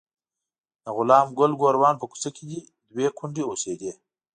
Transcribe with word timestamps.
د 0.83 0.85
غلام 0.97 1.27
ګل 1.37 1.51
ګوروان 1.61 1.95
په 1.99 2.05
کوڅه 2.11 2.29
کې 2.35 2.45
دوې 2.91 3.07
کونډې 3.17 3.43
اوسېدې. 3.45 3.91